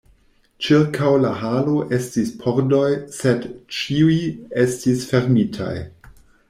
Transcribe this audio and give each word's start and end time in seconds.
Ĉirkaŭ 0.67 1.11
la 1.25 1.33
halo 1.41 1.75
estis 1.97 2.33
pordoj; 2.41 2.89
sed 3.19 3.47
ĉiuj 3.81 4.19
estis 4.67 5.07
fermitaj. 5.13 5.75